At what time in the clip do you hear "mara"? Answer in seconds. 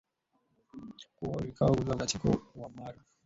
2.69-3.03